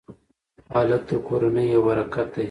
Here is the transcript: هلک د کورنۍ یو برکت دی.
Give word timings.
هلک 0.73 1.01
د 1.09 1.11
کورنۍ 1.27 1.65
یو 1.73 1.81
برکت 1.87 2.27
دی. 2.33 2.39